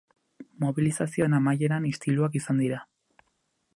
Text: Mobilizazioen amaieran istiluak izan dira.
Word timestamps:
Mobilizazioen 0.63 1.37
amaieran 1.41 1.85
istiluak 1.91 2.39
izan 2.41 2.63
dira. 2.65 2.81